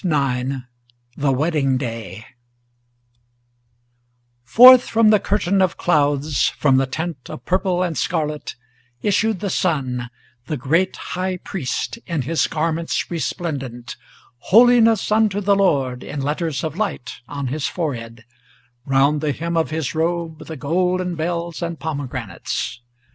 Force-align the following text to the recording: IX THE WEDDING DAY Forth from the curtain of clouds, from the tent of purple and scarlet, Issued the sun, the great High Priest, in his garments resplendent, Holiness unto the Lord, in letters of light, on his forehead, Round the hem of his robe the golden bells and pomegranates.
IX 0.03 0.63
THE 1.15 1.31
WEDDING 1.31 1.77
DAY 1.77 2.25
Forth 4.43 4.87
from 4.89 5.11
the 5.11 5.19
curtain 5.19 5.61
of 5.61 5.77
clouds, 5.77 6.49
from 6.57 6.77
the 6.77 6.87
tent 6.87 7.29
of 7.29 7.45
purple 7.45 7.83
and 7.83 7.95
scarlet, 7.95 8.55
Issued 9.03 9.41
the 9.41 9.51
sun, 9.51 10.09
the 10.47 10.57
great 10.57 10.95
High 11.13 11.37
Priest, 11.37 11.99
in 12.07 12.23
his 12.23 12.47
garments 12.47 13.11
resplendent, 13.11 13.95
Holiness 14.39 15.11
unto 15.11 15.39
the 15.39 15.55
Lord, 15.55 16.03
in 16.03 16.19
letters 16.19 16.63
of 16.63 16.75
light, 16.75 17.17
on 17.27 17.49
his 17.49 17.67
forehead, 17.67 18.25
Round 18.87 19.21
the 19.21 19.33
hem 19.33 19.55
of 19.55 19.69
his 19.69 19.93
robe 19.93 20.47
the 20.47 20.57
golden 20.57 21.13
bells 21.13 21.61
and 21.61 21.79
pomegranates. 21.79 22.81